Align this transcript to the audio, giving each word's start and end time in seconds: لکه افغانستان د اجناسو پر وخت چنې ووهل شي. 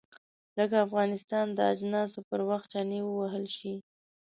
لکه 0.57 0.75
افغانستان 0.87 1.45
د 1.53 1.59
اجناسو 1.73 2.19
پر 2.29 2.39
وخت 2.49 2.67
چنې 2.73 2.97
ووهل 3.03 3.45
شي. 3.57 3.75